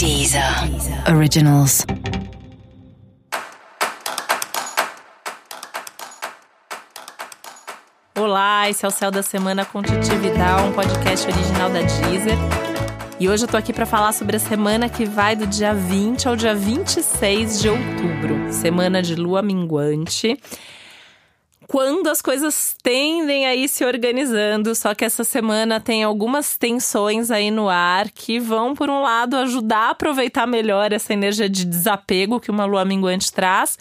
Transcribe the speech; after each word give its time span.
Deezer 0.00 0.42
Originals. 1.14 1.84
Olá, 8.18 8.70
esse 8.70 8.82
é 8.82 8.88
o 8.88 8.90
Céu 8.90 9.10
da 9.10 9.22
Semana 9.22 9.66
com 9.66 9.80
um 9.80 10.72
podcast 10.72 11.26
original 11.30 11.68
da 11.68 11.80
Deezer. 11.82 12.38
E 13.20 13.28
hoje 13.28 13.44
eu 13.44 13.48
tô 13.48 13.58
aqui 13.58 13.74
para 13.74 13.84
falar 13.84 14.12
sobre 14.12 14.36
a 14.36 14.40
semana 14.40 14.88
que 14.88 15.04
vai 15.04 15.36
do 15.36 15.46
dia 15.46 15.74
20 15.74 16.28
ao 16.28 16.34
dia 16.34 16.54
26 16.54 17.60
de 17.60 17.68
outubro, 17.68 18.50
semana 18.50 19.02
de 19.02 19.14
lua 19.14 19.42
minguante 19.42 20.40
quando 21.70 22.08
as 22.08 22.20
coisas 22.20 22.74
tendem 22.82 23.46
a 23.46 23.54
ir 23.54 23.68
se 23.68 23.84
organizando. 23.84 24.74
Só 24.74 24.92
que 24.92 25.04
essa 25.04 25.22
semana 25.22 25.78
tem 25.78 26.02
algumas 26.02 26.58
tensões 26.58 27.30
aí 27.30 27.48
no 27.48 27.68
ar 27.68 28.10
que 28.10 28.40
vão, 28.40 28.74
por 28.74 28.90
um 28.90 29.00
lado, 29.02 29.36
ajudar 29.36 29.86
a 29.86 29.90
aproveitar 29.90 30.48
melhor 30.48 30.92
essa 30.92 31.12
energia 31.12 31.48
de 31.48 31.64
desapego 31.64 32.40
que 32.40 32.50
uma 32.50 32.64
lua 32.64 32.84
minguante 32.84 33.32
traz. 33.32 33.78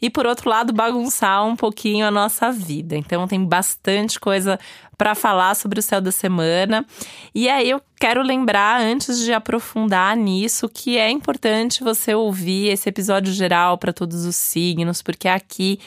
E 0.00 0.08
por 0.08 0.24
outro 0.24 0.48
lado, 0.48 0.72
bagunçar 0.72 1.44
um 1.44 1.56
pouquinho 1.56 2.06
a 2.06 2.12
nossa 2.12 2.52
vida. 2.52 2.96
Então, 2.96 3.26
tem 3.26 3.44
bastante 3.44 4.20
coisa 4.20 4.56
para 4.96 5.12
falar 5.16 5.56
sobre 5.56 5.80
o 5.80 5.82
céu 5.82 6.00
da 6.00 6.12
semana. 6.12 6.86
E 7.34 7.48
aí, 7.48 7.70
eu 7.70 7.82
quero 7.98 8.22
lembrar, 8.22 8.80
antes 8.80 9.18
de 9.18 9.32
aprofundar 9.32 10.16
nisso, 10.16 10.68
que 10.68 10.96
é 10.96 11.10
importante 11.10 11.82
você 11.82 12.14
ouvir 12.14 12.68
esse 12.68 12.88
episódio 12.88 13.32
geral 13.32 13.78
para 13.78 13.92
todos 13.92 14.26
os 14.26 14.36
signos, 14.36 15.02
porque 15.02 15.26
aqui 15.26 15.80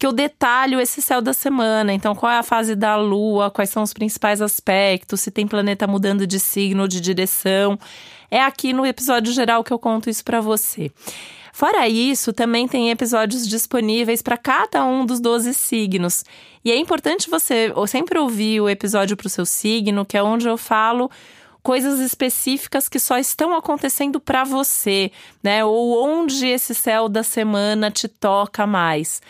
que 0.00 0.06
eu 0.06 0.12
detalho 0.12 0.80
esse 0.80 1.02
céu 1.02 1.20
da 1.20 1.34
semana. 1.34 1.92
Então, 1.92 2.14
qual 2.14 2.32
é 2.32 2.38
a 2.38 2.42
fase 2.42 2.74
da 2.74 2.96
lua, 2.96 3.50
quais 3.50 3.68
são 3.68 3.82
os 3.82 3.92
principais 3.92 4.40
aspectos, 4.40 5.20
se 5.20 5.30
tem 5.30 5.46
planeta 5.46 5.86
mudando 5.86 6.26
de 6.26 6.40
signo 6.40 6.80
ou 6.82 6.88
de 6.88 7.02
direção. 7.02 7.78
É 8.30 8.40
aqui 8.40 8.72
no 8.72 8.86
episódio 8.86 9.30
geral 9.30 9.62
que 9.62 9.70
eu 9.70 9.78
conto 9.78 10.08
isso 10.08 10.24
para 10.24 10.40
você. 10.40 10.90
Fora 11.52 11.86
isso, 11.86 12.32
também 12.32 12.66
tem 12.66 12.90
episódios 12.90 13.46
disponíveis 13.46 14.22
para 14.22 14.38
cada 14.38 14.82
um 14.86 15.04
dos 15.04 15.20
12 15.20 15.52
signos. 15.52 16.24
E 16.64 16.70
é 16.70 16.76
importante 16.78 17.28
você 17.28 17.70
sempre 17.86 18.18
ouvir 18.18 18.62
o 18.62 18.70
episódio 18.70 19.18
para 19.18 19.26
o 19.26 19.30
seu 19.30 19.44
signo, 19.44 20.06
que 20.06 20.16
é 20.16 20.22
onde 20.22 20.48
eu 20.48 20.56
falo 20.56 21.10
coisas 21.62 22.00
específicas 22.00 22.88
que 22.88 22.98
só 22.98 23.18
estão 23.18 23.54
acontecendo 23.54 24.18
para 24.18 24.44
você, 24.44 25.12
né? 25.42 25.62
Ou 25.62 26.02
onde 26.02 26.46
esse 26.46 26.74
céu 26.74 27.06
da 27.06 27.22
semana 27.22 27.90
te 27.90 28.08
toca 28.08 28.66
mais. 28.66 29.20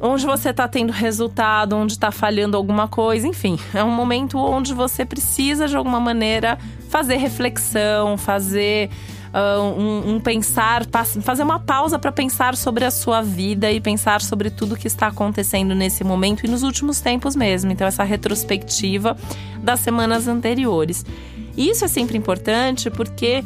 onde 0.00 0.24
você 0.24 0.50
está 0.50 0.66
tendo 0.66 0.92
resultado, 0.92 1.76
onde 1.76 1.92
está 1.92 2.10
falhando 2.10 2.56
alguma 2.56 2.88
coisa, 2.88 3.26
enfim, 3.26 3.58
é 3.74 3.84
um 3.84 3.90
momento 3.90 4.38
onde 4.38 4.72
você 4.72 5.04
precisa 5.04 5.68
de 5.68 5.76
alguma 5.76 6.00
maneira 6.00 6.58
fazer 6.88 7.16
reflexão, 7.16 8.16
fazer 8.16 8.90
uh, 9.34 9.62
um, 9.62 10.14
um, 10.14 10.20
pensar, 10.20 10.84
fazer 11.22 11.42
uma 11.42 11.58
pausa 11.58 11.98
para 11.98 12.10
pensar 12.10 12.56
sobre 12.56 12.84
a 12.84 12.90
sua 12.90 13.20
vida 13.20 13.70
e 13.70 13.80
pensar 13.80 14.20
sobre 14.20 14.50
tudo 14.50 14.76
que 14.76 14.86
está 14.86 15.08
acontecendo 15.08 15.74
nesse 15.74 16.02
momento 16.02 16.44
e 16.44 16.48
nos 16.48 16.62
últimos 16.62 17.00
tempos 17.00 17.36
mesmo. 17.36 17.70
Então, 17.70 17.86
essa 17.86 18.04
retrospectiva 18.04 19.16
das 19.62 19.80
semanas 19.80 20.26
anteriores. 20.26 21.04
Isso 21.56 21.84
é 21.84 21.88
sempre 21.88 22.16
importante 22.16 22.90
porque 22.90 23.44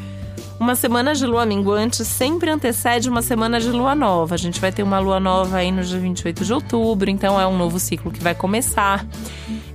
uma 0.58 0.74
semana 0.74 1.14
de 1.14 1.26
lua 1.26 1.44
minguante 1.44 2.04
sempre 2.04 2.50
antecede 2.50 3.08
uma 3.08 3.22
semana 3.22 3.60
de 3.60 3.70
lua 3.70 3.94
nova. 3.94 4.34
A 4.34 4.38
gente 4.38 4.60
vai 4.60 4.72
ter 4.72 4.82
uma 4.82 4.98
lua 4.98 5.18
nova 5.18 5.58
aí 5.58 5.72
no 5.72 5.82
dia 5.82 5.98
28 5.98 6.44
de 6.44 6.52
outubro, 6.52 7.10
então 7.10 7.40
é 7.40 7.46
um 7.46 7.56
novo 7.56 7.78
ciclo 7.78 8.10
que 8.10 8.22
vai 8.22 8.34
começar. 8.34 9.06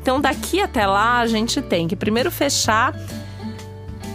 Então, 0.02 0.20
daqui 0.20 0.62
até 0.62 0.88
lá, 0.88 1.20
a 1.20 1.28
gente 1.28 1.62
tem 1.62 1.88
que 1.88 1.96
primeiro 1.96 2.32
fechar 2.32 2.96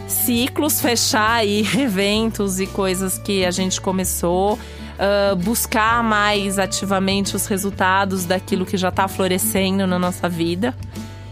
ciclos, 0.09 0.81
fechar 0.81 1.33
aí 1.33 1.61
eventos 1.79 2.59
e 2.59 2.67
coisas 2.67 3.19
que 3.19 3.45
a 3.45 3.51
gente 3.51 3.81
começou. 3.81 4.59
Uh, 4.95 5.35
buscar 5.35 6.05
mais 6.05 6.57
ativamente 6.57 7.35
os 7.35 7.47
resultados 7.47 8.25
daquilo 8.25 8.65
que 8.65 8.77
já 8.77 8.91
está 8.91 9.09
florescendo 9.09 9.89
na 9.89 9.99
nossa 9.99 10.29
vida 10.29 10.73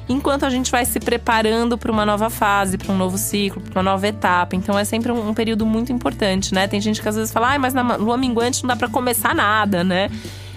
enquanto 0.09 0.45
a 0.45 0.51
gente 0.51 0.71
vai 0.71 0.85
se 0.85 0.99
preparando 1.01 1.79
para 1.79 1.91
uma 1.91 2.05
nova 2.05 2.31
fase, 2.31 2.79
para 2.79 2.93
um 2.93 2.97
novo 2.97 3.19
ciclo, 3.19 3.61
para 3.61 3.81
uma 3.81 3.91
nova 3.91 4.07
etapa. 4.07 4.57
Então 4.57 4.79
é 4.79 4.85
sempre 4.85 5.13
um, 5.13 5.29
um, 5.29 5.35
período 5.35 5.65
muito 5.65 5.93
importante, 5.93 6.55
né? 6.55 6.67
Tem 6.67 6.81
gente 6.81 7.01
que 7.01 7.09
às 7.09 7.17
vezes 7.17 7.33
fala, 7.33 7.55
ah, 7.55 7.59
mas 7.59 7.75
na 7.75 7.97
lua 7.97 8.17
minguante 8.17 8.63
não 8.63 8.69
dá 8.69 8.77
para 8.77 8.89
começar 8.89 9.35
nada, 9.35 9.83
né? 9.85 10.11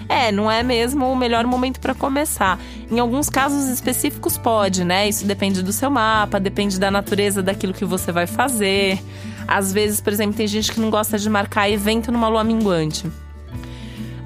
É, 0.08 0.30
não 0.30 0.48
é 0.48 0.62
mesmo 0.62 1.10
o 1.10 1.16
melhor 1.16 1.44
momento 1.46 1.80
para 1.80 1.92
começar. 1.94 2.60
Em 2.90 3.00
alguns 3.00 3.28
casos 3.28 3.68
específicos 3.68 4.38
pode, 4.38 4.84
né? 4.84 5.08
Isso 5.08 5.26
depende 5.26 5.62
do 5.62 5.72
seu 5.72 5.90
mapa, 5.90 6.38
depende 6.38 6.78
da 6.78 6.90
natureza 6.90 7.42
daquilo 7.42 7.72
que 7.72 7.84
você 7.84 8.12
vai 8.12 8.26
fazer. 8.26 9.02
Às 9.48 9.72
vezes, 9.72 10.00
por 10.00 10.12
exemplo, 10.12 10.36
tem 10.36 10.46
gente 10.46 10.70
que 10.72 10.80
não 10.80 10.90
gosta 10.90 11.18
de 11.18 11.28
marcar 11.28 11.68
evento 11.68 12.12
numa 12.12 12.28
lua 12.28 12.44
minguante 12.44 13.10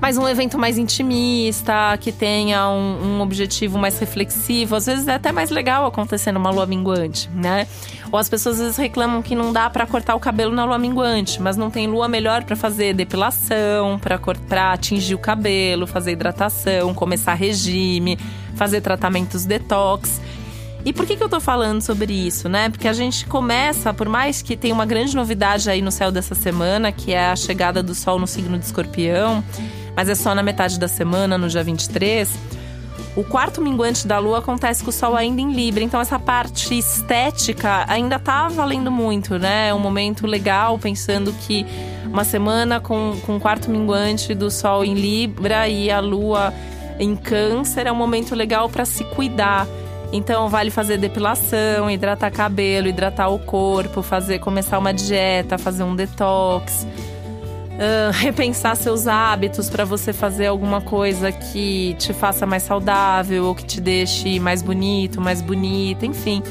mas 0.00 0.16
um 0.16 0.26
evento 0.26 0.58
mais 0.58 0.78
intimista, 0.78 1.96
que 2.00 2.10
tenha 2.10 2.68
um, 2.70 3.18
um, 3.18 3.20
objetivo 3.20 3.78
mais 3.78 3.98
reflexivo. 3.98 4.74
Às 4.74 4.86
vezes 4.86 5.06
é 5.06 5.14
até 5.14 5.30
mais 5.30 5.50
legal 5.50 5.84
acontecer 5.84 6.32
numa 6.32 6.50
lua 6.50 6.64
minguante, 6.64 7.28
né? 7.34 7.66
Ou 8.10 8.18
as 8.18 8.28
pessoas 8.28 8.56
às 8.56 8.62
vezes 8.62 8.76
reclamam 8.78 9.20
que 9.20 9.34
não 9.34 9.52
dá 9.52 9.68
para 9.68 9.86
cortar 9.86 10.14
o 10.14 10.20
cabelo 10.20 10.54
na 10.54 10.64
lua 10.64 10.78
minguante, 10.78 11.40
mas 11.40 11.56
não 11.56 11.70
tem 11.70 11.86
lua 11.86 12.08
melhor 12.08 12.44
para 12.44 12.56
fazer 12.56 12.94
depilação, 12.94 14.00
para 14.48 14.72
atingir 14.72 15.14
o 15.14 15.18
cabelo, 15.18 15.86
fazer 15.86 16.12
hidratação, 16.12 16.94
começar 16.94 17.34
regime, 17.34 18.18
fazer 18.54 18.80
tratamentos 18.80 19.44
detox. 19.44 20.20
E 20.82 20.94
por 20.94 21.04
que, 21.04 21.14
que 21.14 21.22
eu 21.22 21.28
tô 21.28 21.40
falando 21.40 21.82
sobre 21.82 22.12
isso, 22.12 22.48
né? 22.48 22.70
Porque 22.70 22.88
a 22.88 22.92
gente 22.94 23.26
começa, 23.26 23.92
por 23.92 24.08
mais 24.08 24.40
que 24.40 24.56
tenha 24.56 24.72
uma 24.72 24.86
grande 24.86 25.14
novidade 25.14 25.68
aí 25.68 25.82
no 25.82 25.90
céu 25.92 26.10
dessa 26.10 26.34
semana, 26.34 26.90
que 26.90 27.12
é 27.12 27.28
a 27.28 27.36
chegada 27.36 27.82
do 27.82 27.94
Sol 27.94 28.18
no 28.18 28.26
signo 28.26 28.58
de 28.58 28.64
escorpião, 28.64 29.44
mas 29.96 30.08
é 30.08 30.14
só 30.14 30.34
na 30.34 30.42
metade 30.42 30.78
da 30.78 30.88
semana, 30.88 31.36
no 31.36 31.48
dia 31.48 31.62
23. 31.62 32.38
O 33.16 33.24
quarto 33.24 33.60
minguante 33.60 34.06
da 34.06 34.18
lua 34.18 34.38
acontece 34.38 34.84
com 34.84 34.90
o 34.90 34.92
sol 34.92 35.16
ainda 35.16 35.40
em 35.40 35.52
Libra, 35.52 35.82
então 35.82 36.00
essa 36.00 36.18
parte 36.18 36.78
estética 36.78 37.84
ainda 37.88 38.20
tá 38.20 38.48
valendo 38.48 38.90
muito, 38.90 39.36
né? 39.36 39.68
É 39.68 39.74
um 39.74 39.80
momento 39.80 40.26
legal, 40.26 40.78
pensando 40.78 41.32
que 41.32 41.66
uma 42.06 42.22
semana 42.22 42.78
com, 42.78 43.16
com 43.26 43.36
o 43.36 43.40
quarto 43.40 43.68
minguante 43.68 44.32
do 44.32 44.50
sol 44.50 44.84
em 44.84 44.94
Libra 44.94 45.68
e 45.68 45.90
a 45.90 45.98
lua 45.98 46.54
em 47.00 47.16
Câncer 47.16 47.86
é 47.86 47.92
um 47.92 47.96
momento 47.96 48.34
legal 48.34 48.68
para 48.68 48.84
se 48.84 49.02
cuidar. 49.02 49.66
Então 50.12 50.48
vale 50.48 50.70
fazer 50.70 50.96
depilação, 50.96 51.90
hidratar 51.90 52.30
cabelo, 52.30 52.88
hidratar 52.88 53.28
o 53.28 53.38
corpo, 53.40 54.02
fazer 54.02 54.38
começar 54.38 54.78
uma 54.78 54.92
dieta, 54.92 55.58
fazer 55.58 55.82
um 55.82 55.96
detox 55.96 56.86
uh, 57.80 58.12
repensar 58.12 58.76
seus 58.76 59.06
hábitos 59.06 59.70
para 59.70 59.84
você 59.84 60.12
fazer 60.12 60.46
alguma 60.46 60.80
coisa 60.80 61.32
que 61.32 61.94
te 61.98 62.12
faça 62.12 62.44
mais 62.46 62.62
saudável 62.62 63.46
ou 63.46 63.54
que 63.54 63.64
te 63.64 63.80
deixe 63.80 64.38
mais 64.38 64.62
bonito, 64.62 65.20
mais 65.20 65.40
bonita, 65.40 66.04
enfim. 66.04 66.42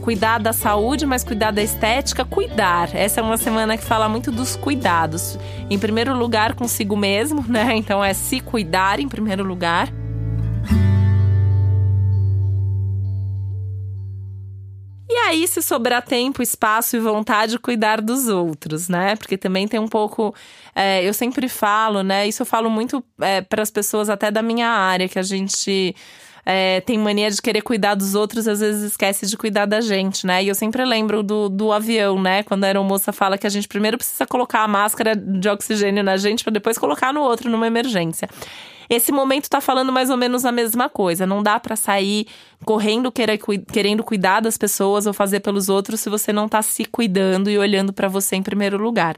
Cuidar 0.00 0.38
da 0.38 0.54
saúde, 0.54 1.04
mas 1.04 1.22
cuidar 1.22 1.50
da 1.50 1.62
estética, 1.62 2.24
cuidar. 2.24 2.88
Essa 2.94 3.20
é 3.20 3.22
uma 3.22 3.36
semana 3.36 3.76
que 3.76 3.84
fala 3.84 4.08
muito 4.08 4.32
dos 4.32 4.56
cuidados. 4.56 5.38
Em 5.68 5.78
primeiro 5.78 6.16
lugar, 6.16 6.54
consigo 6.54 6.96
mesmo, 6.96 7.44
né? 7.46 7.76
Então 7.76 8.02
é 8.02 8.14
se 8.14 8.40
cuidar 8.40 9.00
em 9.00 9.08
primeiro 9.08 9.44
lugar. 9.44 9.92
Aí, 15.28 15.46
se 15.46 15.62
sobrar 15.62 16.02
tempo, 16.02 16.42
espaço 16.42 16.96
e 16.96 17.00
vontade, 17.00 17.58
cuidar 17.58 18.00
dos 18.00 18.28
outros, 18.28 18.88
né? 18.88 19.16
Porque 19.16 19.36
também 19.36 19.68
tem 19.68 19.78
um 19.78 19.88
pouco. 19.88 20.34
É, 20.74 21.02
eu 21.06 21.14
sempre 21.14 21.48
falo, 21.48 22.02
né? 22.02 22.26
Isso 22.26 22.42
eu 22.42 22.46
falo 22.46 22.70
muito 22.70 23.02
é, 23.20 23.40
para 23.40 23.62
as 23.62 23.70
pessoas 23.70 24.08
até 24.08 24.30
da 24.30 24.42
minha 24.42 24.68
área, 24.68 25.08
que 25.08 25.18
a 25.18 25.22
gente. 25.22 25.94
é, 26.44 26.80
tem 26.80 26.98
mania 26.98 27.30
de 27.30 27.42
querer 27.42 27.60
cuidar 27.60 27.94
dos 27.94 28.14
outros, 28.14 28.48
às 28.48 28.60
vezes 28.60 28.82
esquece 28.92 29.26
de 29.26 29.36
cuidar 29.36 29.66
da 29.66 29.82
gente, 29.82 30.26
né? 30.26 30.42
E 30.42 30.48
eu 30.48 30.54
sempre 30.54 30.82
lembro 30.84 31.22
do, 31.22 31.48
do 31.50 31.72
avião, 31.72 32.20
né? 32.20 32.42
Quando 32.42 32.64
a 32.64 32.68
aeromoça 32.68 33.12
fala 33.12 33.36
que 33.36 33.46
a 33.46 33.50
gente 33.50 33.68
primeiro 33.68 33.98
precisa 33.98 34.26
colocar 34.26 34.60
a 34.60 34.68
máscara 34.68 35.14
de 35.14 35.48
oxigênio 35.48 36.02
na 36.02 36.16
gente 36.16 36.42
para 36.42 36.52
depois 36.52 36.78
colocar 36.78 37.12
no 37.12 37.20
outro 37.20 37.50
numa 37.50 37.66
emergência. 37.66 38.28
Esse 38.88 39.12
momento 39.12 39.48
tá 39.50 39.60
falando 39.60 39.92
mais 39.92 40.10
ou 40.10 40.16
menos 40.16 40.44
a 40.44 40.52
mesma 40.52 40.88
coisa. 40.88 41.26
Não 41.26 41.42
dá 41.42 41.60
para 41.60 41.76
sair 41.76 42.26
correndo 42.64 43.12
querendo 43.12 44.02
cuidar 44.02 44.40
das 44.40 44.56
pessoas 44.56 45.06
ou 45.06 45.12
fazer 45.12 45.40
pelos 45.40 45.68
outros 45.68 46.00
se 46.00 46.08
você 46.08 46.32
não 46.32 46.48
tá 46.48 46.62
se 46.62 46.84
cuidando 46.84 47.50
e 47.50 47.58
olhando 47.58 47.92
para 47.92 48.08
você 48.08 48.36
em 48.36 48.42
primeiro 48.42 48.78
lugar. 48.78 49.16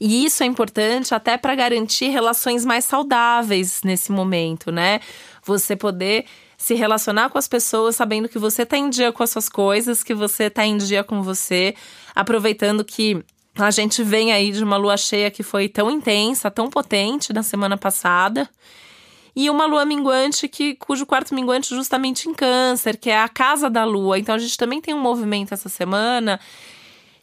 E 0.00 0.24
isso 0.24 0.42
é 0.42 0.46
importante 0.46 1.14
até 1.14 1.36
para 1.36 1.54
garantir 1.54 2.08
relações 2.08 2.64
mais 2.64 2.84
saudáveis 2.84 3.82
nesse 3.84 4.10
momento, 4.10 4.72
né? 4.72 5.00
Você 5.44 5.76
poder 5.76 6.24
se 6.56 6.74
relacionar 6.74 7.28
com 7.28 7.38
as 7.38 7.48
pessoas 7.48 7.96
sabendo 7.96 8.28
que 8.28 8.38
você 8.38 8.64
tá 8.64 8.76
em 8.76 8.88
dia 8.88 9.12
com 9.12 9.22
as 9.22 9.30
suas 9.30 9.48
coisas, 9.48 10.02
que 10.02 10.14
você 10.14 10.48
tá 10.48 10.64
em 10.64 10.76
dia 10.76 11.02
com 11.02 11.20
você, 11.20 11.74
aproveitando 12.14 12.84
que 12.84 13.22
a 13.56 13.70
gente 13.70 14.02
vem 14.02 14.32
aí 14.32 14.50
de 14.50 14.64
uma 14.64 14.76
lua 14.76 14.96
cheia 14.96 15.30
que 15.30 15.42
foi 15.42 15.68
tão 15.68 15.90
intensa, 15.90 16.50
tão 16.50 16.70
potente 16.70 17.32
na 17.32 17.42
semana 17.42 17.76
passada. 17.76 18.48
E 19.34 19.48
uma 19.48 19.66
lua 19.66 19.84
minguante 19.84 20.48
que 20.48 20.74
cujo 20.74 21.06
quarto 21.06 21.34
minguante 21.34 21.74
justamente 21.74 22.28
em 22.28 22.34
câncer, 22.34 22.96
que 22.96 23.10
é 23.10 23.18
a 23.18 23.28
casa 23.28 23.68
da 23.68 23.84
lua. 23.84 24.18
Então 24.18 24.34
a 24.34 24.38
gente 24.38 24.56
também 24.56 24.80
tem 24.80 24.94
um 24.94 25.00
movimento 25.00 25.52
essa 25.54 25.68
semana 25.68 26.38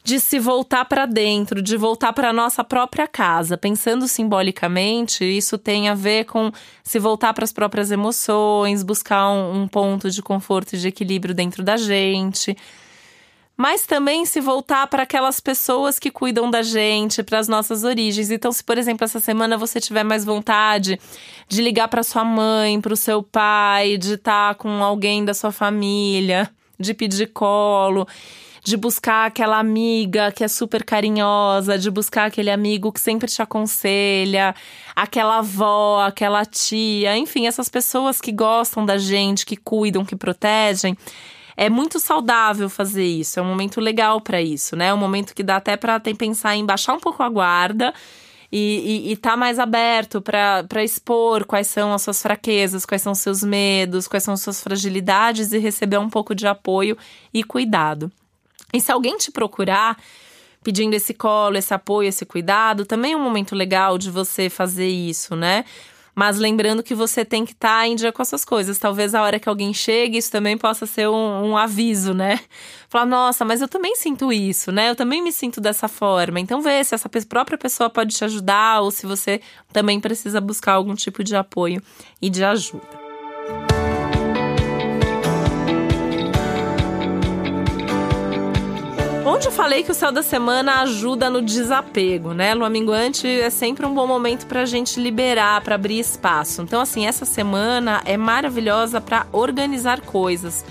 de 0.03 0.19
se 0.19 0.39
voltar 0.39 0.85
para 0.85 1.05
dentro, 1.05 1.61
de 1.61 1.77
voltar 1.77 2.13
para 2.13 2.33
nossa 2.33 2.63
própria 2.63 3.07
casa. 3.07 3.57
Pensando 3.57 4.07
simbolicamente, 4.07 5.23
isso 5.23 5.57
tem 5.57 5.89
a 5.89 5.93
ver 5.93 6.25
com 6.25 6.51
se 6.83 6.97
voltar 6.97 7.33
para 7.33 7.43
as 7.43 7.51
próprias 7.51 7.91
emoções, 7.91 8.81
buscar 8.81 9.29
um, 9.29 9.63
um 9.63 9.67
ponto 9.67 10.09
de 10.09 10.21
conforto 10.21 10.75
e 10.75 10.79
de 10.79 10.87
equilíbrio 10.87 11.35
dentro 11.35 11.63
da 11.63 11.77
gente 11.77 12.55
mas 13.59 13.85
também 13.85 14.25
se 14.25 14.39
voltar 14.39 14.87
para 14.87 15.03
aquelas 15.03 15.41
pessoas 15.41 15.99
que 15.99 16.09
cuidam 16.09 16.49
da 16.49 16.61
gente, 16.61 17.21
para 17.21 17.39
as 17.39 17.49
nossas 17.49 17.83
origens. 17.83 18.31
Então, 18.31 18.53
se 18.53 18.63
por 18.63 18.77
exemplo 18.77 19.03
essa 19.03 19.19
semana 19.19 19.57
você 19.57 19.81
tiver 19.81 20.05
mais 20.05 20.23
vontade 20.23 20.97
de 21.45 21.61
ligar 21.61 21.89
para 21.89 22.01
sua 22.01 22.23
mãe, 22.23 22.79
para 22.79 22.93
o 22.93 22.95
seu 22.95 23.21
pai, 23.21 23.97
de 23.97 24.13
estar 24.13 24.53
tá 24.53 24.55
com 24.55 24.81
alguém 24.81 25.25
da 25.25 25.33
sua 25.33 25.51
família, 25.51 26.49
de 26.79 26.93
pedir 26.93 27.33
colo, 27.33 28.07
de 28.63 28.77
buscar 28.77 29.25
aquela 29.25 29.59
amiga 29.59 30.31
que 30.31 30.45
é 30.45 30.47
super 30.47 30.81
carinhosa, 30.81 31.77
de 31.77 31.91
buscar 31.91 32.27
aquele 32.27 32.49
amigo 32.49 32.93
que 32.93 33.01
sempre 33.01 33.29
te 33.29 33.41
aconselha, 33.41 34.55
aquela 34.95 35.39
avó, 35.39 36.01
aquela 36.01 36.45
tia, 36.45 37.17
enfim, 37.17 37.45
essas 37.45 37.67
pessoas 37.67 38.21
que 38.21 38.31
gostam 38.31 38.85
da 38.85 38.97
gente, 38.97 39.45
que 39.45 39.57
cuidam, 39.57 40.05
que 40.05 40.15
protegem 40.15 40.97
é 41.61 41.69
muito 41.69 41.99
saudável 41.99 42.69
fazer 42.69 43.03
isso, 43.03 43.37
é 43.37 43.43
um 43.43 43.45
momento 43.45 43.81
legal 43.81 44.21
para 44.21 44.41
isso, 44.41 44.77
né? 44.77 44.87
É 44.87 44.93
um 44.93 44.97
momento 44.97 45.35
que 45.35 45.43
dá 45.43 45.57
até 45.57 45.75
para 45.75 45.99
pensar 45.99 46.55
em 46.55 46.65
baixar 46.65 46.93
um 46.93 47.01
pouco 47.01 47.21
a 47.21 47.27
guarda 47.27 47.93
e, 48.49 49.11
estar 49.11 49.31
tá 49.31 49.37
mais 49.37 49.59
aberto 49.59 50.21
para 50.21 50.81
expor 50.81 51.43
quais 51.43 51.67
são 51.67 51.93
as 51.93 52.01
suas 52.01 52.21
fraquezas, 52.21 52.85
quais 52.85 53.01
são 53.01 53.11
os 53.11 53.19
seus 53.19 53.43
medos, 53.43 54.07
quais 54.07 54.23
são 54.23 54.35
as 54.35 54.39
suas 54.39 54.63
fragilidades 54.63 55.51
e 55.51 55.57
receber 55.57 55.97
um 55.97 56.09
pouco 56.09 56.33
de 56.33 56.47
apoio 56.47 56.97
e 57.33 57.43
cuidado. 57.43 58.09
E 58.73 58.79
se 58.79 58.89
alguém 58.89 59.17
te 59.17 59.29
procurar 59.29 59.97
pedindo 60.63 60.93
esse 60.93 61.13
colo, 61.13 61.57
esse 61.57 61.73
apoio, 61.73 62.07
esse 62.07 62.25
cuidado, 62.25 62.85
também 62.85 63.11
é 63.11 63.17
um 63.17 63.23
momento 63.23 63.53
legal 63.53 63.97
de 63.97 64.09
você 64.09 64.49
fazer 64.49 64.87
isso, 64.87 65.35
né? 65.35 65.65
Mas 66.19 66.37
lembrando 66.37 66.83
que 66.83 66.93
você 66.93 67.23
tem 67.23 67.45
que 67.45 67.53
estar 67.53 67.79
tá 67.79 67.87
em 67.87 67.95
dia 67.95 68.11
com 68.11 68.21
essas 68.21 68.43
coisas. 68.43 68.77
Talvez 68.77 69.15
a 69.15 69.23
hora 69.23 69.39
que 69.39 69.47
alguém 69.47 69.73
chegue, 69.73 70.17
isso 70.17 70.29
também 70.29 70.57
possa 70.57 70.85
ser 70.85 71.07
um, 71.07 71.51
um 71.51 71.55
aviso, 71.55 72.13
né? 72.13 72.41
Falar, 72.89 73.05
nossa, 73.05 73.45
mas 73.45 73.61
eu 73.61 73.69
também 73.69 73.95
sinto 73.95 74.29
isso, 74.29 74.69
né? 74.69 74.89
Eu 74.89 74.97
também 74.97 75.23
me 75.23 75.31
sinto 75.31 75.61
dessa 75.61 75.87
forma. 75.87 76.37
Então 76.37 76.61
vê 76.61 76.83
se 76.83 76.93
essa 76.93 77.07
própria 77.07 77.57
pessoa 77.57 77.89
pode 77.89 78.13
te 78.13 78.25
ajudar 78.25 78.81
ou 78.81 78.91
se 78.91 79.05
você 79.05 79.39
também 79.71 79.97
precisa 80.01 80.41
buscar 80.41 80.73
algum 80.73 80.93
tipo 80.93 81.23
de 81.23 81.37
apoio 81.37 81.81
e 82.21 82.29
de 82.29 82.43
ajuda. 82.43 83.08
Eu 89.45 89.51
falei 89.53 89.83
que 89.83 89.91
o 89.91 89.95
céu 89.95 90.11
da 90.11 90.21
semana 90.21 90.81
ajuda 90.81 91.29
no 91.29 91.41
desapego, 91.41 92.33
né? 92.33 92.53
Lua 92.53 92.69
minguante 92.69 93.27
é 93.27 93.49
sempre 93.49 93.85
um 93.85 93.93
bom 93.93 94.05
momento 94.05 94.45
para 94.45 94.61
a 94.61 94.65
gente 94.65 94.99
liberar, 94.99 95.61
para 95.61 95.75
abrir 95.75 95.97
espaço. 95.97 96.61
Então, 96.61 96.81
assim, 96.81 97.07
essa 97.07 97.25
semana 97.25 98.01
é 98.05 98.17
maravilhosa 98.17 98.99
para 98.99 99.25
organizar 99.31 100.01
coisas. 100.01 100.65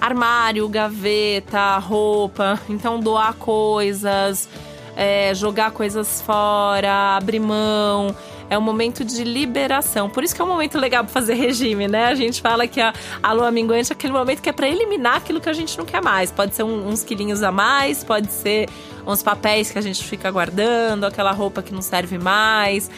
Armário, 0.00 0.68
gaveta, 0.68 1.78
roupa. 1.78 2.60
Então, 2.68 3.00
doar 3.00 3.34
coisas, 3.34 4.48
é, 4.96 5.34
jogar 5.34 5.70
coisas 5.70 6.20
fora, 6.22 7.16
abrir 7.16 7.40
mão 7.40 8.14
é 8.50 8.58
um 8.58 8.60
momento 8.60 9.04
de 9.04 9.22
liberação. 9.22 10.10
Por 10.10 10.24
isso 10.24 10.34
que 10.34 10.42
é 10.42 10.44
um 10.44 10.48
momento 10.48 10.76
legal 10.76 11.04
para 11.04 11.12
fazer 11.12 11.34
regime, 11.34 11.86
né? 11.86 12.06
A 12.06 12.14
gente 12.14 12.42
fala 12.42 12.66
que 12.66 12.80
a, 12.80 12.92
a 13.22 13.32
lua 13.32 13.50
minguante 13.52 13.92
é 13.92 13.94
aquele 13.94 14.12
momento 14.12 14.42
que 14.42 14.48
é 14.48 14.52
para 14.52 14.68
eliminar 14.68 15.16
aquilo 15.16 15.40
que 15.40 15.48
a 15.48 15.52
gente 15.52 15.78
não 15.78 15.86
quer 15.86 16.02
mais. 16.02 16.32
Pode 16.32 16.54
ser 16.56 16.64
um, 16.64 16.88
uns 16.88 17.04
quilinhos 17.04 17.42
a 17.44 17.52
mais, 17.52 18.02
pode 18.02 18.30
ser 18.32 18.68
uns 19.10 19.22
papéis 19.22 19.70
que 19.70 19.78
a 19.78 19.82
gente 19.82 20.04
fica 20.04 20.30
guardando, 20.30 21.04
aquela 21.04 21.32
roupa 21.32 21.62
que 21.62 21.72
não 21.72 21.82
serve 21.82 22.18
mais 22.18 22.90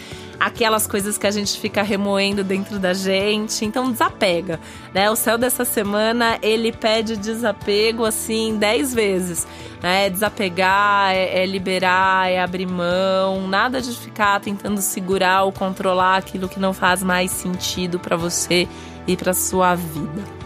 aquelas 0.42 0.88
coisas 0.88 1.16
que 1.16 1.26
a 1.26 1.30
gente 1.30 1.58
fica 1.60 1.82
remoendo 1.82 2.42
dentro 2.42 2.78
da 2.78 2.92
gente. 2.92 3.64
Então 3.64 3.92
desapega, 3.92 4.58
né? 4.92 5.08
O 5.08 5.14
céu 5.14 5.38
dessa 5.38 5.64
semana, 5.64 6.36
ele 6.42 6.72
pede 6.72 7.16
desapego 7.16 8.04
assim 8.04 8.56
10 8.58 8.92
vezes. 8.92 9.46
Né? 9.80 10.06
É 10.06 10.10
desapegar, 10.10 11.12
é, 11.12 11.42
é 11.42 11.46
liberar, 11.46 12.28
é 12.28 12.40
abrir 12.40 12.66
mão, 12.66 13.46
nada 13.46 13.80
de 13.80 13.92
ficar 13.92 14.40
tentando 14.40 14.80
segurar 14.80 15.44
ou 15.44 15.52
controlar 15.52 16.16
aquilo 16.16 16.48
que 16.48 16.58
não 16.58 16.72
faz 16.72 17.02
mais 17.02 17.30
sentido 17.30 18.00
para 18.00 18.16
você 18.16 18.68
e 19.06 19.16
para 19.16 19.32
sua 19.32 19.74
vida. 19.76 20.41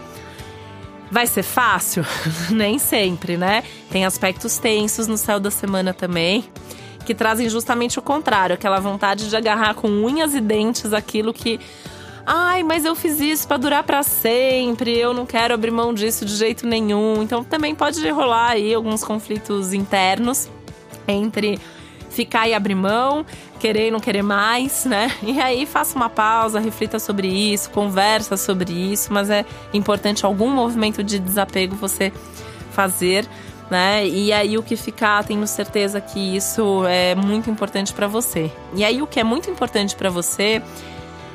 Vai 1.10 1.26
ser 1.26 1.42
fácil? 1.42 2.04
Nem 2.50 2.78
sempre, 2.78 3.36
né? 3.36 3.62
Tem 3.90 4.04
aspectos 4.04 4.58
tensos 4.58 5.06
no 5.06 5.16
céu 5.16 5.38
da 5.38 5.50
semana 5.50 5.94
também 5.94 6.44
que 7.04 7.14
trazem 7.14 7.48
justamente 7.48 8.00
o 8.00 8.02
contrário, 8.02 8.54
aquela 8.54 8.80
vontade 8.80 9.30
de 9.30 9.36
agarrar 9.36 9.74
com 9.74 9.86
unhas 9.86 10.34
e 10.34 10.40
dentes 10.40 10.92
aquilo 10.92 11.32
que 11.32 11.60
Ai, 12.28 12.64
mas 12.64 12.84
eu 12.84 12.96
fiz 12.96 13.20
isso 13.20 13.46
para 13.46 13.56
durar 13.56 13.84
para 13.84 14.02
sempre, 14.02 14.98
eu 14.98 15.14
não 15.14 15.24
quero 15.24 15.54
abrir 15.54 15.70
mão 15.70 15.94
disso 15.94 16.24
de 16.24 16.34
jeito 16.34 16.66
nenhum. 16.66 17.22
Então 17.22 17.44
também 17.44 17.72
pode 17.72 18.06
rolar 18.10 18.50
aí 18.50 18.74
alguns 18.74 19.04
conflitos 19.04 19.72
internos 19.72 20.50
entre 21.06 21.60
ficar 22.16 22.48
e 22.48 22.54
abrir 22.54 22.74
mão, 22.74 23.26
querer 23.60 23.88
e 23.88 23.90
não 23.90 24.00
querer 24.00 24.22
mais, 24.22 24.86
né? 24.86 25.12
E 25.22 25.38
aí 25.38 25.66
faça 25.66 25.94
uma 25.94 26.08
pausa, 26.08 26.58
reflita 26.58 26.98
sobre 26.98 27.28
isso, 27.28 27.70
conversa 27.70 28.36
sobre 28.36 28.72
isso, 28.72 29.12
mas 29.12 29.28
é 29.28 29.44
importante 29.72 30.24
algum 30.24 30.50
movimento 30.50 31.04
de 31.04 31.18
desapego 31.18 31.76
você 31.76 32.10
fazer 32.72 33.28
né? 33.68 34.06
E 34.06 34.32
aí 34.32 34.56
o 34.56 34.62
que 34.62 34.76
ficar, 34.76 35.24
tenho 35.24 35.44
certeza 35.44 36.00
que 36.00 36.36
isso 36.36 36.84
é 36.86 37.16
muito 37.16 37.50
importante 37.50 37.92
para 37.92 38.06
você. 38.06 38.48
E 38.74 38.84
aí 38.84 39.02
o 39.02 39.08
que 39.08 39.18
é 39.18 39.24
muito 39.24 39.50
importante 39.50 39.96
para 39.96 40.08
você 40.08 40.62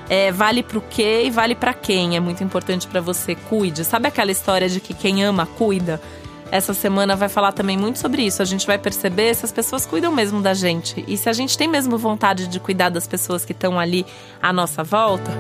é, 0.10 0.32
vale 0.32 0.64
para 0.64 0.78
o 0.78 0.82
quê 0.82 1.24
e 1.26 1.30
vale 1.30 1.56
para 1.56 1.74
quem 1.74 2.16
é 2.16 2.22
muito 2.22 2.42
importante 2.42 2.88
para 2.88 3.02
você. 3.02 3.36
Cuide. 3.36 3.84
Sabe 3.84 4.08
aquela 4.08 4.32
história 4.32 4.70
de 4.70 4.80
que 4.80 4.94
quem 4.94 5.26
ama 5.26 5.46
cuida? 5.46 6.02
Essa 6.51 6.74
semana 6.74 7.15
vai 7.15 7.29
falar 7.29 7.53
também 7.53 7.77
muito 7.77 7.98
sobre 7.98 8.24
isso. 8.24 8.41
A 8.41 8.46
gente 8.46 8.67
vai 8.67 8.77
perceber 8.77 9.34
se 9.34 9.46
as 9.46 9.53
pessoas 9.53 9.86
cuidam 9.86 10.12
mesmo 10.12 10.41
da 10.41 10.53
gente 10.53 11.01
e 11.08 11.15
se 11.15 11.29
a 11.29 11.34
gente 11.34 11.58
tem 11.58 11.65
mesmo 11.65 11.98
vontade 11.98 12.46
de 12.48 12.60
cuidar 12.60 12.89
das 12.89 13.08
pessoas 13.08 13.46
que 13.46 13.53
estão 13.53 13.79
ali 13.79 14.05
à 14.41 14.51
nossa 14.51 14.84
volta. 14.84 15.31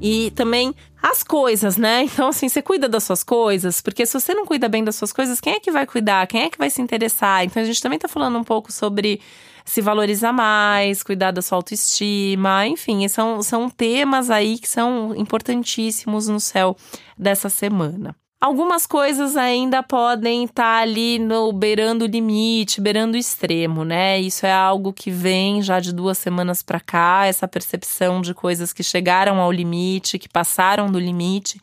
E 0.00 0.30
também 0.32 0.72
as 1.02 1.24
coisas, 1.24 1.76
né? 1.76 2.04
Então, 2.04 2.28
assim, 2.28 2.48
você 2.48 2.62
cuida 2.62 2.88
das 2.88 3.02
suas 3.02 3.24
coisas, 3.24 3.80
porque 3.80 4.06
se 4.06 4.12
você 4.12 4.34
não 4.34 4.46
cuida 4.46 4.68
bem 4.68 4.84
das 4.84 4.94
suas 4.94 5.12
coisas, 5.12 5.40
quem 5.40 5.54
é 5.54 5.60
que 5.60 5.70
vai 5.72 5.84
cuidar? 5.84 6.26
Quem 6.28 6.42
é 6.42 6.50
que 6.50 6.58
vai 6.58 6.70
se 6.70 6.80
interessar? 6.80 7.44
Então, 7.44 7.60
a 7.60 7.66
gente 7.66 7.82
também 7.82 7.98
tá 7.98 8.06
falando 8.06 8.38
um 8.38 8.44
pouco 8.44 8.72
sobre 8.72 9.20
se 9.64 9.80
valorizar 9.80 10.32
mais, 10.32 11.02
cuidar 11.02 11.30
da 11.30 11.42
sua 11.42 11.56
autoestima, 11.58 12.66
enfim, 12.66 13.06
são, 13.08 13.42
são 13.42 13.68
temas 13.68 14.30
aí 14.30 14.58
que 14.58 14.68
são 14.68 15.14
importantíssimos 15.16 16.28
no 16.28 16.40
céu 16.40 16.76
dessa 17.18 17.48
semana. 17.48 18.14
Algumas 18.42 18.88
coisas 18.88 19.36
ainda 19.36 19.84
podem 19.84 20.42
estar 20.42 20.64
tá 20.64 20.82
ali 20.82 21.16
no 21.16 21.52
beirando 21.52 22.04
o 22.04 22.08
limite, 22.08 22.80
beirando 22.80 23.16
o 23.16 23.20
extremo, 23.20 23.84
né? 23.84 24.20
Isso 24.20 24.44
é 24.44 24.52
algo 24.52 24.92
que 24.92 25.12
vem 25.12 25.62
já 25.62 25.78
de 25.78 25.92
duas 25.92 26.18
semanas 26.18 26.60
para 26.60 26.80
cá, 26.80 27.24
essa 27.24 27.46
percepção 27.46 28.20
de 28.20 28.34
coisas 28.34 28.72
que 28.72 28.82
chegaram 28.82 29.40
ao 29.40 29.52
limite, 29.52 30.18
que 30.18 30.28
passaram 30.28 30.90
do 30.90 30.98
limite. 30.98 31.60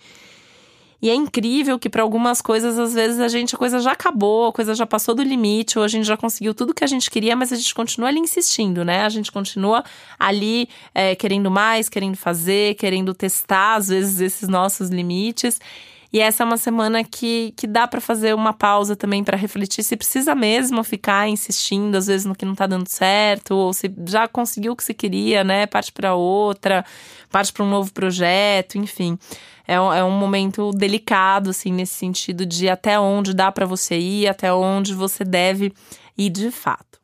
E 1.01 1.09
é 1.09 1.15
incrível 1.15 1.79
que 1.79 1.89
para 1.89 2.03
algumas 2.03 2.41
coisas, 2.41 2.77
às 2.77 2.93
vezes, 2.93 3.19
a 3.19 3.27
gente, 3.27 3.55
a 3.55 3.57
coisa 3.57 3.79
já 3.79 3.93
acabou, 3.93 4.47
a 4.47 4.53
coisa 4.53 4.75
já 4.75 4.85
passou 4.85 5.15
do 5.15 5.23
limite, 5.23 5.77
ou 5.79 5.85
a 5.85 5.87
gente 5.87 6.05
já 6.05 6.17
conseguiu 6.17 6.53
tudo 6.53 6.73
que 6.73 6.83
a 6.83 6.87
gente 6.87 7.09
queria, 7.09 7.35
mas 7.35 7.53
a 7.53 7.55
gente 7.55 7.73
continua 7.73 8.09
ali 8.09 8.19
insistindo, 8.19 8.83
né? 8.83 9.03
A 9.03 9.09
gente 9.09 9.31
continua 9.31 9.83
ali 10.19 10.67
é, 10.93 11.15
querendo 11.15 11.49
mais, 11.49 11.87
querendo 11.87 12.17
fazer, 12.17 12.75
querendo 12.75 13.13
testar, 13.13 13.75
às 13.75 13.87
vezes, 13.87 14.19
esses 14.19 14.49
nossos 14.49 14.89
limites. 14.89 15.59
E 16.11 16.19
essa 16.19 16.43
é 16.43 16.45
uma 16.45 16.57
semana 16.57 17.03
que, 17.03 17.53
que 17.55 17.67
dá 17.67 17.87
para 17.87 18.01
fazer 18.01 18.33
uma 18.33 18.51
pausa 18.51 18.95
também 18.95 19.23
para 19.23 19.37
refletir 19.37 19.83
se 19.83 19.95
precisa 19.95 20.33
mesmo 20.33 20.83
ficar 20.83 21.29
insistindo, 21.29 21.95
às 21.95 22.07
vezes, 22.07 22.25
no 22.25 22.35
que 22.35 22.45
não 22.45 22.55
tá 22.55 22.65
dando 22.65 22.87
certo, 22.87 23.55
ou 23.55 23.73
se 23.73 23.93
já 24.07 24.27
conseguiu 24.27 24.73
o 24.73 24.75
que 24.75 24.83
se 24.83 24.93
queria, 24.93 25.43
né? 25.43 25.67
Parte 25.67 25.91
para 25.91 26.15
outra, 26.15 26.83
parte 27.29 27.53
para 27.53 27.63
um 27.63 27.69
novo 27.69 27.93
projeto, 27.93 28.77
enfim. 28.77 29.19
É 29.67 29.79
um, 29.79 29.93
é 29.93 30.03
um 30.03 30.11
momento 30.11 30.71
delicado, 30.71 31.51
assim, 31.51 31.71
nesse 31.71 31.93
sentido 31.93 32.43
de 32.43 32.67
até 32.67 32.99
onde 32.99 33.35
dá 33.35 33.51
para 33.51 33.67
você 33.67 33.99
ir, 33.99 34.27
até 34.27 34.51
onde 34.51 34.95
você 34.95 35.23
deve 35.23 35.71
ir 36.17 36.31
de 36.31 36.49
fato. 36.49 36.99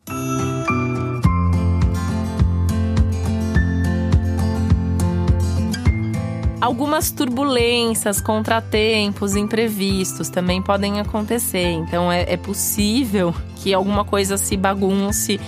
Algumas 6.62 7.12
turbulências, 7.12 8.22
contratempos, 8.22 9.36
imprevistos 9.36 10.30
também 10.30 10.62
podem 10.62 11.00
acontecer. 11.00 11.72
Então 11.72 12.12
é, 12.12 12.26
é 12.34 12.38
possível 12.38 13.34
que 13.58 13.74
alguma 13.74 14.06
coisa 14.06 14.38
se 14.38 14.56
bagunce, 14.56 15.40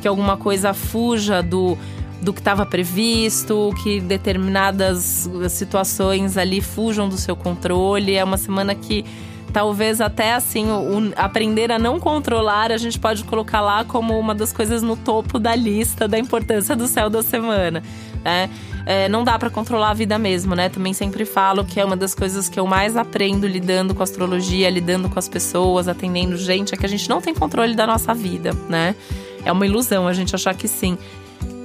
que 0.00 0.08
alguma 0.08 0.36
coisa 0.36 0.72
fuja 0.72 1.42
do, 1.42 1.76
do 2.22 2.32
que 2.32 2.40
estava 2.40 2.64
previsto, 2.64 3.70
que 3.82 4.00
determinadas 4.00 5.28
situações 5.50 6.36
ali 6.36 6.60
fujam 6.60 7.08
do 7.08 7.16
seu 7.16 7.36
controle. 7.36 8.14
É 8.14 8.24
uma 8.24 8.38
semana 8.38 8.74
que 8.74 9.04
talvez 9.52 10.00
até 10.00 10.34
assim 10.34 10.68
o, 10.70 10.98
o, 10.98 11.12
aprender 11.16 11.72
a 11.72 11.78
não 11.78 11.98
controlar 11.98 12.70
a 12.70 12.76
gente 12.76 12.98
pode 12.98 13.24
colocar 13.24 13.60
lá 13.60 13.84
como 13.84 14.18
uma 14.18 14.34
das 14.34 14.52
coisas 14.52 14.82
no 14.82 14.96
topo 14.96 15.38
da 15.38 15.54
lista 15.54 16.06
da 16.06 16.18
importância 16.18 16.76
do 16.76 16.86
céu 16.86 17.08
da 17.08 17.22
semana, 17.22 17.82
né? 18.26 18.50
é, 18.86 19.08
não 19.08 19.24
dá 19.24 19.36
para 19.36 19.50
controlar 19.50 19.90
a 19.90 19.94
vida 19.94 20.16
mesmo, 20.16 20.54
né? 20.54 20.68
Também 20.68 20.92
sempre 20.92 21.24
falo 21.24 21.64
que 21.64 21.80
é 21.80 21.84
uma 21.84 21.96
das 21.96 22.14
coisas 22.14 22.48
que 22.48 22.58
eu 22.58 22.66
mais 22.68 22.96
aprendo 22.96 23.44
lidando 23.44 23.92
com 23.92 24.02
astrologia, 24.02 24.70
lidando 24.70 25.08
com 25.08 25.18
as 25.18 25.28
pessoas, 25.28 25.88
atendendo 25.88 26.36
gente, 26.36 26.72
é 26.72 26.76
que 26.76 26.86
a 26.86 26.88
gente 26.88 27.08
não 27.10 27.20
tem 27.20 27.34
controle 27.34 27.74
da 27.74 27.84
nossa 27.84 28.14
vida, 28.14 28.52
né? 28.68 28.94
É 29.44 29.50
uma 29.50 29.66
ilusão 29.66 30.06
a 30.06 30.12
gente 30.12 30.36
achar 30.36 30.54
que 30.54 30.68
sim. 30.68 30.96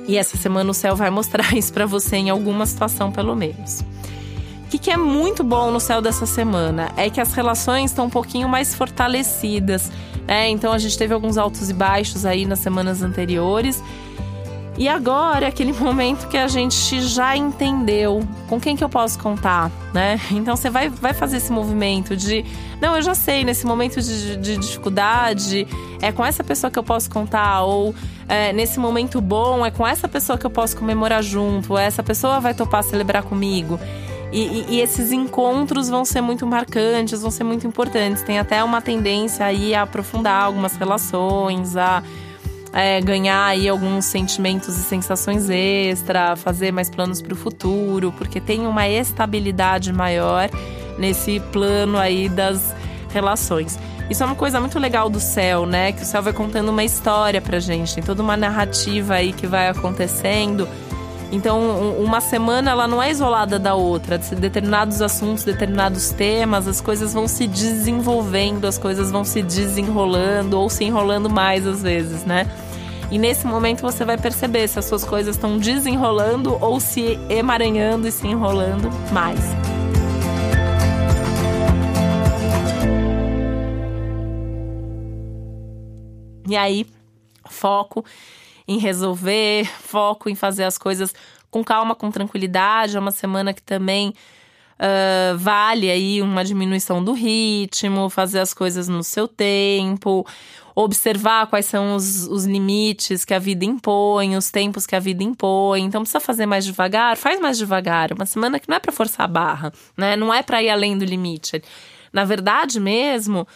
E 0.08 0.18
essa 0.18 0.36
semana 0.36 0.72
o 0.72 0.74
céu 0.74 0.96
vai 0.96 1.12
mostrar 1.12 1.54
isso 1.56 1.72
para 1.72 1.86
você 1.86 2.16
em 2.16 2.32
alguma 2.32 2.66
situação, 2.66 3.12
pelo 3.12 3.36
menos. 3.36 3.82
O 4.66 4.72
que, 4.72 4.80
que 4.80 4.90
é 4.90 4.98
muito 4.98 5.44
bom 5.44 5.70
no 5.70 5.80
céu 5.80 6.02
dessa 6.02 6.26
semana 6.26 6.92
é 6.98 7.08
que 7.10 7.22
as 7.22 7.34
relações 7.34 7.92
estão 7.92 8.06
um 8.06 8.10
pouquinho 8.10 8.50
mais 8.50 8.74
fortalecidas. 8.74 9.92
Né? 10.26 10.50
Então 10.50 10.74
a 10.74 10.80
gente 10.80 10.98
teve 10.98 11.14
alguns 11.14 11.38
altos 11.38 11.70
e 11.70 11.74
baixos 11.74 12.26
aí 12.26 12.46
nas 12.46 12.60
semanas 12.60 13.04
anteriores. 13.04 13.84
E 14.82 14.90
agora 14.90 15.46
é 15.46 15.48
aquele 15.48 15.74
momento 15.74 16.28
que 16.28 16.36
a 16.36 16.48
gente 16.48 17.04
já 17.04 17.38
entendeu 17.38 18.28
com 18.50 18.60
quem 18.60 18.76
que 18.76 18.84
eu 18.84 18.90
posso 18.90 19.20
contar, 19.20 19.70
né? 19.94 20.20
Então 20.32 20.56
você 20.56 20.72
vai, 20.72 20.90
vai 20.90 21.14
fazer 21.14 21.38
esse 21.38 21.52
movimento 21.52 22.18
de, 22.18 22.44
não, 22.82 22.96
eu 22.96 23.02
já 23.04 23.14
sei, 23.14 23.44
nesse 23.44 23.64
momento 23.64 24.02
de, 24.02 24.38
de 24.38 24.58
dificuldade, 24.58 25.68
é 26.02 26.12
com 26.12 26.26
essa 26.26 26.44
pessoa 26.44 26.72
que 26.72 26.80
eu 26.80 26.84
posso 26.84 27.12
contar, 27.12 27.62
ou 27.62 27.94
é, 28.28 28.52
nesse 28.54 28.80
momento 28.80 29.22
bom, 29.22 29.64
é 29.64 29.70
com 29.70 29.86
essa 29.86 30.08
pessoa 30.08 30.36
que 30.36 30.48
eu 30.48 30.50
posso 30.50 30.76
comemorar 30.76 31.22
junto, 31.22 31.78
essa 31.78 32.02
pessoa 32.02 32.40
vai 32.40 32.56
topar 32.56 32.84
celebrar 32.84 33.22
comigo. 33.22 33.80
E, 34.32 34.42
e, 34.42 34.66
e, 34.70 34.82
esses 34.82 35.12
encontros 35.12 35.90
vão 35.90 36.04
ser 36.04 36.22
muito 36.22 36.48
marcantes, 36.48 37.22
vão 37.22 37.30
ser 37.30 37.44
muito 37.44 37.68
importantes. 37.68 38.24
Tem 38.24 38.40
até 38.40 38.64
uma 38.64 38.82
tendência 38.82 39.46
aí 39.46 39.76
a 39.76 39.84
aprofundar 39.84 40.46
algumas 40.46 40.76
relações, 40.76 41.78
a 41.78 42.02
é, 42.74 43.02
ganhar 43.02 43.46
aí 43.46 43.68
alguns 43.68 44.06
sentimentos 44.06 44.78
e 44.78 44.84
sensações 44.84 45.50
extra, 45.50 46.36
fazer 46.36 46.72
mais 46.72 46.90
planos 46.90 47.22
para 47.22 47.34
o 47.34 47.36
futuro, 47.36 48.14
porque 48.18 48.40
tem 48.40 48.66
uma 48.66 48.88
estabilidade 48.88 49.92
maior 49.92 50.50
nesse 50.98 51.40
plano 51.52 51.98
aí 51.98 52.30
das 52.30 52.74
relações. 53.14 53.78
Isso 54.10 54.24
é 54.24 54.26
uma 54.26 54.36
coisa 54.36 54.60
muito 54.60 54.78
legal 54.78 55.10
do 55.10 55.20
céu, 55.20 55.66
né? 55.66 55.92
Que 55.92 56.02
o 56.02 56.06
céu 56.06 56.22
vai 56.22 56.34
contando 56.34 56.70
uma 56.70 56.84
história 56.84 57.42
pra 57.42 57.60
gente, 57.60 57.96
tem 57.96 58.04
toda 58.04 58.22
uma 58.22 58.36
narrativa 58.36 59.16
aí 59.16 59.32
que 59.32 59.48
vai 59.48 59.70
acontecendo. 59.70 60.68
Então, 61.32 61.94
uma 61.98 62.20
semana 62.20 62.72
ela 62.72 62.88
não 62.88 63.02
é 63.02 63.10
isolada 63.10 63.58
da 63.58 63.74
outra. 63.74 64.18
Determinados 64.18 65.02
assuntos, 65.02 65.46
determinados 65.46 66.10
temas, 66.10 66.68
as 66.68 66.82
coisas 66.82 67.14
vão 67.14 67.26
se 67.26 67.48
desenvolvendo, 67.48 68.66
as 68.66 68.78
coisas 68.78 69.10
vão 69.12 69.24
se 69.24 69.42
desenrolando 69.42 70.60
ou 70.60 70.70
se 70.70 70.84
enrolando 70.84 71.30
mais 71.30 71.66
às 71.66 71.82
vezes, 71.82 72.26
né? 72.26 72.46
E 73.10 73.18
nesse 73.18 73.48
momento 73.48 73.82
você 73.82 74.04
vai 74.04 74.18
perceber 74.18 74.68
se 74.68 74.78
as 74.78 74.86
suas 74.86 75.06
coisas 75.06 75.36
estão 75.36 75.58
desenrolando 75.58 76.58
ou 76.62 76.82
se 76.82 77.18
emaranhando 77.30 78.08
e 78.08 78.12
se 78.12 78.28
enrolando 78.28 78.90
mais. 79.12 79.40
E 86.50 86.58
aí, 86.58 86.86
foco 87.50 88.04
em 88.68 88.78
resolver, 88.78 89.66
foco 89.66 90.30
em 90.30 90.36
fazer 90.36 90.64
as 90.64 90.78
coisas 90.78 91.14
com 91.50 91.64
calma, 91.64 91.96
com 91.96 92.10
tranquilidade. 92.10 92.96
É 92.96 93.00
uma 93.00 93.12
semana 93.12 93.54
que 93.54 93.62
também 93.62 94.14
uh, 94.82 95.38
vale 95.38 95.92
aí 95.92 96.22
uma 96.22 96.44
diminuição 96.44 97.04
do 97.04 97.14
ritmo, 97.14 98.10
fazer 98.10 98.40
as 98.40 98.54
coisas 98.54 98.88
no 98.88 99.04
seu 99.04 99.28
tempo, 99.28 100.26
observar 100.74 101.48
quais 101.48 101.66
são 101.66 101.96
os, 101.96 102.28
os 102.28 102.46
limites 102.46 103.24
que 103.24 103.34
a 103.34 103.40
vida 103.40 103.66
impõe, 103.66 104.36
os 104.36 104.50
tempos 104.50 104.88
que 104.88 104.96
a 104.96 105.00
vida 105.00 105.24
impõe. 105.24 105.82
Então 105.84 106.02
precisa 106.02 106.20
fazer 106.20 106.46
mais 106.46 106.66
devagar, 106.66 107.16
faz 107.18 107.40
mais 107.40 107.58
devagar. 107.58 108.12
Uma 108.14 108.26
semana 108.26 108.60
que 108.60 108.70
não 108.70 108.78
é 108.78 108.80
para 108.80 108.92
forçar 108.92 109.26
a 109.26 109.28
barra, 109.28 109.72
né? 109.96 110.16
Não 110.16 110.34
é 110.34 110.42
para 110.42 110.64
ir 110.64 110.70
além 110.70 110.98
do 110.98 111.06
limite. 111.06 111.62
Na 112.12 112.26
verdade 112.26 112.80
mesmo, 112.80 113.48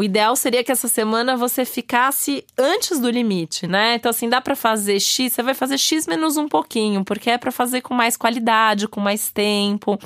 o 0.00 0.02
ideal 0.02 0.34
seria 0.34 0.64
que 0.64 0.72
essa 0.72 0.88
semana 0.88 1.36
você 1.36 1.62
ficasse 1.62 2.42
antes 2.56 2.98
do 2.98 3.10
limite, 3.10 3.66
né? 3.66 3.96
Então, 3.96 4.08
assim, 4.08 4.30
dá 4.30 4.40
para 4.40 4.56
fazer 4.56 4.98
X, 4.98 5.34
você 5.34 5.42
vai 5.42 5.52
fazer 5.52 5.76
X 5.76 6.06
menos 6.06 6.38
um 6.38 6.48
pouquinho, 6.48 7.04
porque 7.04 7.28
é 7.28 7.36
para 7.36 7.52
fazer 7.52 7.82
com 7.82 7.92
mais 7.92 8.16
qualidade, 8.16 8.88
com 8.88 8.98
mais 8.98 9.30
tempo. 9.30 9.98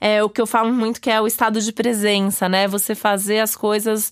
É 0.00 0.24
o 0.24 0.30
que 0.30 0.40
eu 0.40 0.46
falo 0.46 0.72
muito 0.72 1.02
que 1.02 1.10
é 1.10 1.20
o 1.20 1.26
estado 1.26 1.60
de 1.60 1.70
presença, 1.70 2.48
né? 2.48 2.66
Você 2.66 2.94
fazer 2.94 3.40
as 3.40 3.54
coisas 3.54 4.10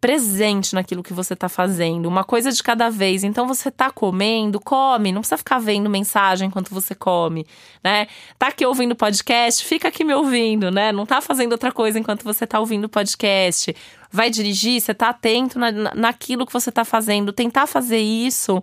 presente 0.00 0.74
naquilo 0.74 1.02
que 1.02 1.12
você 1.12 1.32
está 1.34 1.48
fazendo, 1.48 2.06
uma 2.06 2.22
coisa 2.22 2.52
de 2.52 2.62
cada 2.62 2.90
vez. 2.90 3.24
Então 3.24 3.46
você 3.46 3.68
está 3.68 3.90
comendo, 3.90 4.60
come, 4.60 5.12
não 5.12 5.20
precisa 5.20 5.38
ficar 5.38 5.58
vendo 5.58 5.88
mensagem 5.88 6.48
enquanto 6.48 6.70
você 6.70 6.94
come, 6.94 7.46
né? 7.82 8.06
Tá 8.38 8.48
aqui 8.48 8.64
ouvindo 8.64 8.94
podcast, 8.94 9.64
fica 9.64 9.88
aqui 9.88 10.04
me 10.04 10.14
ouvindo, 10.14 10.70
né? 10.70 10.92
Não 10.92 11.06
tá 11.06 11.20
fazendo 11.20 11.52
outra 11.52 11.72
coisa 11.72 11.98
enquanto 11.98 12.22
você 12.24 12.44
está 12.44 12.60
ouvindo 12.60 12.88
podcast. 12.88 13.74
Vai 14.10 14.30
dirigir, 14.30 14.80
você 14.80 14.94
tá 14.94 15.08
atento 15.08 15.58
na, 15.58 15.72
naquilo 15.94 16.46
que 16.46 16.52
você 16.52 16.68
está 16.68 16.84
fazendo, 16.84 17.32
tentar 17.32 17.66
fazer 17.66 17.98
isso 17.98 18.62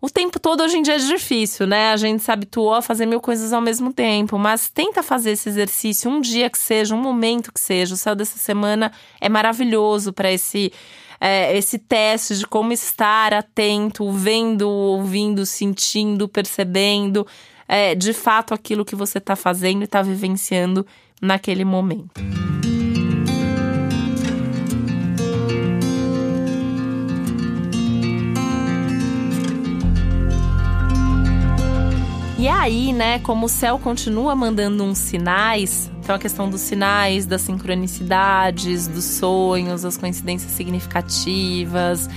o 0.00 0.08
tempo 0.08 0.38
todo 0.38 0.62
hoje 0.62 0.76
em 0.76 0.82
dia 0.82 0.94
é 0.94 0.98
difícil, 0.98 1.66
né? 1.66 1.90
A 1.90 1.96
gente 1.96 2.22
se 2.22 2.30
habituou 2.30 2.74
a 2.74 2.82
fazer 2.82 3.04
mil 3.04 3.20
coisas 3.20 3.52
ao 3.52 3.60
mesmo 3.60 3.92
tempo, 3.92 4.38
mas 4.38 4.70
tenta 4.70 5.02
fazer 5.02 5.32
esse 5.32 5.48
exercício 5.48 6.10
um 6.10 6.20
dia 6.20 6.48
que 6.48 6.58
seja, 6.58 6.94
um 6.94 7.00
momento 7.00 7.52
que 7.52 7.60
seja. 7.60 7.94
O 7.94 7.98
céu 7.98 8.14
dessa 8.14 8.38
semana 8.38 8.92
é 9.20 9.28
maravilhoso 9.28 10.12
para 10.12 10.30
esse 10.30 10.72
é, 11.20 11.56
esse 11.56 11.80
teste 11.80 12.36
de 12.36 12.46
como 12.46 12.72
estar 12.72 13.34
atento, 13.34 14.08
vendo, 14.12 14.68
ouvindo, 14.68 15.44
sentindo, 15.44 16.28
percebendo 16.28 17.26
é, 17.66 17.94
de 17.94 18.12
fato 18.12 18.54
aquilo 18.54 18.84
que 18.84 18.94
você 18.94 19.18
está 19.18 19.34
fazendo 19.34 19.80
e 19.80 19.84
está 19.84 20.00
vivenciando 20.00 20.86
naquele 21.20 21.64
momento. 21.64 22.37
Aí, 32.68 32.92
né, 32.92 33.18
como 33.20 33.46
o 33.46 33.48
céu 33.48 33.78
continua 33.78 34.36
mandando 34.36 34.84
uns 34.84 34.98
sinais, 34.98 35.90
então 36.00 36.14
a 36.14 36.18
questão 36.18 36.50
dos 36.50 36.60
sinais, 36.60 37.24
das 37.24 37.40
sincronicidades, 37.40 38.86
dos 38.86 39.04
sonhos, 39.04 39.86
as 39.86 39.96
coincidências 39.96 40.52
significativas, 40.52 42.10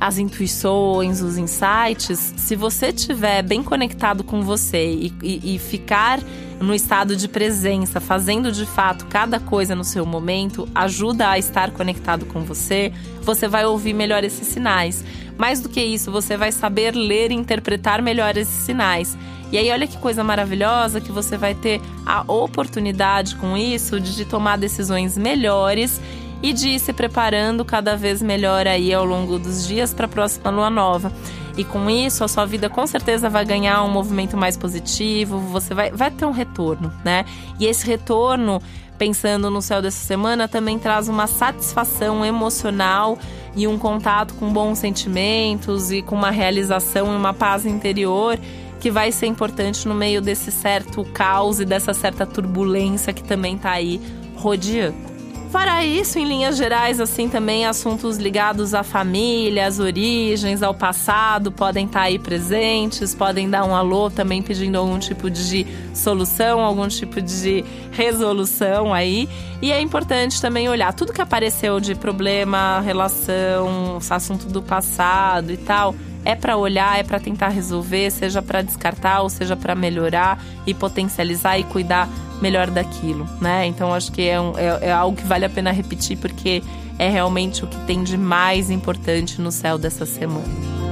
as 0.00 0.16
intuições, 0.16 1.20
os 1.20 1.36
insights, 1.36 2.32
se 2.36 2.56
você 2.56 2.86
estiver 2.86 3.42
bem 3.42 3.62
conectado 3.62 4.24
com 4.24 4.40
você 4.40 4.94
e, 4.94 5.12
e, 5.22 5.54
e, 5.54 5.58
ficar 5.58 6.20
no 6.62 6.74
estado 6.74 7.16
de 7.16 7.28
presença, 7.28 8.00
fazendo 8.00 8.52
de 8.52 8.64
fato 8.64 9.06
cada 9.06 9.40
coisa 9.40 9.74
no 9.74 9.84
seu 9.84 10.06
momento, 10.06 10.68
ajuda 10.74 11.28
a 11.28 11.38
estar 11.38 11.72
conectado 11.72 12.24
com 12.26 12.42
você, 12.42 12.92
você 13.22 13.48
vai 13.48 13.64
ouvir 13.66 13.92
melhor 13.92 14.22
esses 14.22 14.46
sinais. 14.46 15.04
Mais 15.36 15.60
do 15.60 15.68
que 15.68 15.82
isso, 15.82 16.12
você 16.12 16.36
vai 16.36 16.52
saber 16.52 16.94
ler 16.94 17.32
e 17.32 17.34
interpretar 17.34 18.00
melhor 18.00 18.36
esses 18.36 18.64
sinais. 18.64 19.16
E 19.50 19.58
aí, 19.58 19.70
olha 19.70 19.86
que 19.86 19.98
coisa 19.98 20.24
maravilhosa 20.24 21.00
que 21.00 21.12
você 21.12 21.36
vai 21.36 21.54
ter 21.54 21.80
a 22.06 22.22
oportunidade 22.32 23.36
com 23.36 23.56
isso 23.56 24.00
de 24.00 24.24
tomar 24.24 24.56
decisões 24.56 25.18
melhores 25.18 26.00
e 26.42 26.52
de 26.52 26.70
ir 26.70 26.78
se 26.78 26.92
preparando 26.92 27.64
cada 27.64 27.96
vez 27.96 28.20
melhor 28.20 28.66
aí 28.66 28.92
ao 28.92 29.04
longo 29.04 29.38
dos 29.38 29.66
dias 29.66 29.94
para 29.94 30.06
a 30.06 30.08
próxima 30.08 30.50
lua 30.50 30.68
nova. 30.68 31.12
E 31.56 31.64
com 31.64 31.88
isso, 31.90 32.24
a 32.24 32.28
sua 32.28 32.46
vida 32.46 32.68
com 32.68 32.86
certeza 32.86 33.28
vai 33.28 33.44
ganhar 33.44 33.82
um 33.84 33.90
movimento 33.90 34.36
mais 34.36 34.56
positivo, 34.56 35.38
você 35.38 35.74
vai, 35.74 35.90
vai 35.90 36.10
ter 36.10 36.24
um 36.24 36.30
retorno, 36.30 36.92
né? 37.04 37.24
E 37.60 37.66
esse 37.66 37.86
retorno, 37.86 38.60
pensando 38.96 39.50
no 39.50 39.60
céu 39.60 39.82
dessa 39.82 40.04
semana, 40.04 40.48
também 40.48 40.78
traz 40.78 41.08
uma 41.08 41.26
satisfação 41.26 42.24
emocional 42.24 43.18
e 43.54 43.68
um 43.68 43.78
contato 43.78 44.34
com 44.34 44.50
bons 44.50 44.78
sentimentos 44.78 45.92
e 45.92 46.00
com 46.00 46.14
uma 46.14 46.30
realização 46.30 47.12
e 47.12 47.16
uma 47.16 47.34
paz 47.34 47.66
interior 47.66 48.38
que 48.80 48.90
vai 48.90 49.12
ser 49.12 49.26
importante 49.26 49.86
no 49.86 49.94
meio 49.94 50.20
desse 50.20 50.50
certo 50.50 51.04
caos 51.12 51.60
e 51.60 51.64
dessa 51.64 51.94
certa 51.94 52.26
turbulência 52.26 53.12
que 53.12 53.22
também 53.22 53.56
está 53.56 53.72
aí 53.72 54.00
rodeando. 54.34 55.11
Fora 55.52 55.84
isso, 55.84 56.18
em 56.18 56.24
linhas 56.24 56.56
gerais, 56.56 56.98
assim, 56.98 57.28
também 57.28 57.66
assuntos 57.66 58.16
ligados 58.16 58.72
à 58.72 58.82
família, 58.82 59.66
às 59.66 59.78
origens, 59.78 60.62
ao 60.62 60.72
passado 60.72 61.52
podem 61.52 61.84
estar 61.84 62.00
tá 62.00 62.06
aí 62.06 62.18
presentes, 62.18 63.14
podem 63.14 63.50
dar 63.50 63.62
um 63.66 63.76
alô 63.76 64.08
também 64.08 64.40
pedindo 64.40 64.78
algum 64.78 64.98
tipo 64.98 65.28
de 65.28 65.66
solução, 65.92 66.58
algum 66.58 66.88
tipo 66.88 67.20
de 67.20 67.62
resolução 67.90 68.94
aí. 68.94 69.28
E 69.60 69.70
é 69.70 69.78
importante 69.78 70.40
também 70.40 70.70
olhar 70.70 70.94
tudo 70.94 71.12
que 71.12 71.20
apareceu 71.20 71.78
de 71.78 71.94
problema, 71.94 72.80
relação, 72.80 73.98
assunto 74.08 74.46
do 74.46 74.62
passado 74.62 75.52
e 75.52 75.58
tal 75.58 75.94
é 76.24 76.36
para 76.36 76.56
olhar, 76.56 76.98
é 76.98 77.02
para 77.02 77.18
tentar 77.18 77.48
resolver, 77.48 78.08
seja 78.10 78.40
para 78.40 78.62
descartar 78.62 79.22
ou 79.22 79.28
seja 79.28 79.56
para 79.56 79.74
melhorar 79.74 80.42
e 80.64 80.72
potencializar 80.72 81.58
e 81.58 81.64
cuidar 81.64 82.08
melhor 82.42 82.68
daquilo, 82.68 83.26
né? 83.40 83.66
Então 83.66 83.94
acho 83.94 84.10
que 84.10 84.28
é, 84.28 84.40
um, 84.40 84.58
é, 84.58 84.88
é 84.88 84.92
algo 84.92 85.16
que 85.16 85.24
vale 85.24 85.44
a 85.44 85.48
pena 85.48 85.70
repetir 85.70 86.18
porque 86.18 86.62
é 86.98 87.08
realmente 87.08 87.64
o 87.64 87.68
que 87.68 87.78
tem 87.86 88.02
de 88.02 88.18
mais 88.18 88.68
importante 88.68 89.40
no 89.40 89.52
céu 89.52 89.78
dessa 89.78 90.04
semana. 90.04 90.82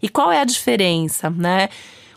E 0.02 0.08
qual 0.08 0.32
é 0.32 0.40
a 0.40 0.44
diferença, 0.44 1.30
né? 1.30 1.68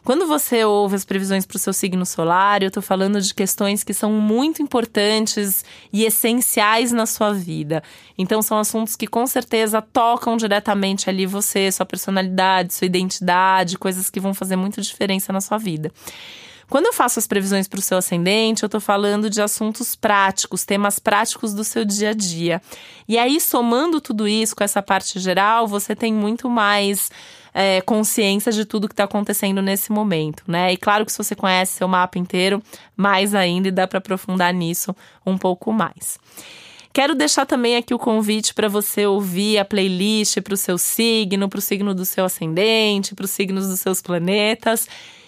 Quando 0.06 0.28
você 0.28 0.64
ouve 0.64 0.96
as 0.96 1.04
previsões 1.04 1.48
para 1.48 1.56
o 1.56 1.60
seu 1.60 1.74
signo 1.74 2.06
solar, 2.06 2.62
eu 2.62 2.68
estou 2.68 2.84
falando 2.84 3.20
de 3.20 3.34
questões 3.34 3.84
que 3.84 3.92
são 3.92 4.14
muito 4.14 4.62
importantes 4.62 5.66
e 5.92 6.04
essenciais 6.06 6.92
na 6.92 7.08
sua 7.08 7.34
vida. 7.34 7.82
Então, 8.16 8.40
são 8.44 8.60
assuntos 8.60 8.96
que 8.96 9.08
com 9.08 9.26
certeza 9.26 9.82
tocam 9.82 10.38
diretamente 10.38 11.10
ali 11.10 11.26
você, 11.26 11.72
sua 11.72 11.88
personalidade, 11.88 12.76
sua 12.76 12.86
identidade, 12.86 13.80
coisas 13.80 14.08
que 14.12 14.20
vão 14.20 14.32
fazer 14.32 14.56
muita 14.56 14.80
diferença 14.80 15.34
na 15.34 15.42
sua 15.42 15.58
vida. 15.58 15.92
Quando 16.70 16.86
eu 16.86 16.94
faço 16.94 17.18
as 17.18 17.26
previsões 17.26 17.68
para 17.68 17.80
o 17.80 17.82
seu 17.82 17.98
ascendente, 17.98 18.62
eu 18.62 18.68
estou 18.68 18.82
falando 18.82 19.28
de 19.28 19.42
assuntos 19.42 19.96
práticos, 19.96 20.66
temas 20.66 21.00
práticos 21.00 21.52
do 21.52 21.64
seu 21.64 21.84
dia 21.84 22.12
a 22.12 22.14
dia. 22.14 22.62
E 23.08 23.18
aí, 23.18 23.42
somando 23.42 24.00
tudo 24.00 24.28
isso 24.28 24.56
com 24.56 24.64
essa 24.64 24.84
parte 24.84 25.20
geral, 25.20 25.68
você 25.68 25.96
tem 25.96 26.14
muito 26.14 26.48
mais 26.48 27.10
é, 27.58 27.80
consciência 27.80 28.52
de 28.52 28.66
tudo 28.66 28.86
que 28.86 28.94
está 28.94 29.06
acontecendo 29.06 29.62
nesse 29.62 29.90
momento, 29.90 30.44
né? 30.46 30.74
E 30.74 30.78
claro 30.78 31.06
que 31.06 31.12
se 31.12 31.18
você 31.18 31.34
conhece 31.34 31.78
seu 31.78 31.88
mapa 31.88 32.20
inteiro, 32.20 32.62
mais 32.98 33.34
ainda 33.34 33.70
e 33.70 33.72
dá 33.72 33.88
para 33.88 34.00
aprofundar 34.00 34.54
nisso 34.54 34.94
um 35.26 35.38
pouco 35.38 35.72
mais. 35.72 36.20
Quero 36.92 37.16
deixar 37.16 37.46
também 37.46 37.78
aqui 37.78 37.94
o 37.94 38.00
convite 38.00 38.54
para 38.54 38.68
você 38.68 39.06
ouvir 39.06 39.58
a 39.58 39.64
playlist 39.64 40.42
para 40.42 40.54
o 40.54 40.58
seu 40.58 40.78
signo, 40.78 41.48
para 41.48 41.60
o 41.60 41.62
signo 41.62 41.96
do 41.96 42.04
seu 42.04 42.26
ascendente, 42.26 43.16
para 43.16 43.24
os 43.24 43.32
signos 43.32 43.70
dos 43.70 43.80
seus 43.80 44.02
planetas. 44.02 44.88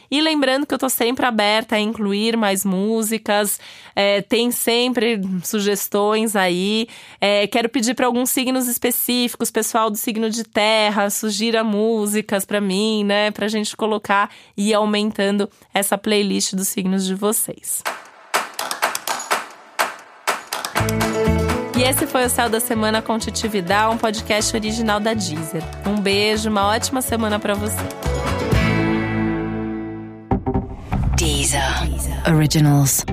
E 0.09 0.21
lembrando 0.21 0.65
que 0.65 0.73
eu 0.73 0.77
tô 0.77 0.89
sempre 0.89 1.25
aberta 1.25 1.75
a 1.75 1.79
incluir 1.79 2.37
mais 2.37 2.63
músicas, 2.63 3.59
é, 3.95 4.21
tem 4.21 4.51
sempre 4.51 5.21
sugestões 5.43 6.35
aí. 6.35 6.87
É, 7.19 7.47
quero 7.47 7.69
pedir 7.69 7.93
para 7.93 8.05
alguns 8.05 8.29
signos 8.29 8.67
específicos, 8.67 9.51
pessoal 9.51 9.89
do 9.89 9.97
signo 9.97 10.29
de 10.29 10.43
terra, 10.43 11.09
sugira 11.09 11.63
músicas 11.63 12.45
para 12.45 12.61
mim, 12.61 13.03
né? 13.03 13.31
Pra 13.31 13.47
gente 13.47 13.75
colocar 13.75 14.29
e 14.55 14.69
ir 14.69 14.73
aumentando 14.73 15.49
essa 15.73 15.97
playlist 15.97 16.53
dos 16.53 16.67
signos 16.67 17.05
de 17.05 17.15
vocês. 17.15 17.83
E 21.77 21.83
esse 21.83 22.07
foi 22.07 22.25
o 22.25 22.29
Céu 22.29 22.49
da 22.49 22.59
Semana 22.59 23.03
com 23.03 23.19
Titi 23.19 23.47
um 23.91 23.97
podcast 23.97 24.55
original 24.55 24.99
da 24.99 25.13
Deezer. 25.13 25.63
Um 25.85 26.01
beijo, 26.01 26.49
uma 26.49 26.65
ótima 26.65 27.03
semana 27.03 27.37
para 27.37 27.53
você. 27.53 28.06
Deezer. 31.27 31.91
Originals. 32.25 33.03